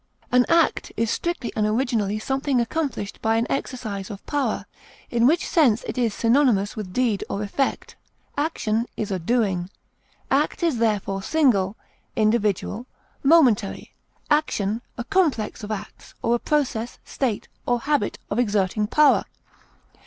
[0.01, 4.65] effect, An act is strictly and originally something accomplished by an exercise of power,
[5.11, 7.95] in which sense it is synonymous with deed or effect.
[8.35, 9.69] Action is a doing.
[10.31, 11.75] Act is therefore single,
[12.15, 12.87] individual,
[13.21, 13.93] momentary;
[14.31, 19.23] action a complex of acts, or a process, state, or habit of exerting power.